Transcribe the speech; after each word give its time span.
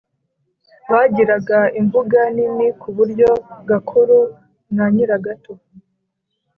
Bagiraga 0.91 1.59
imbuga 1.79 2.19
nini 2.35 2.67
ku 2.79 2.87
buryo 2.95 3.29
Gakuru 3.69 4.19
na 4.75 4.85
Nyiragato 4.93 5.53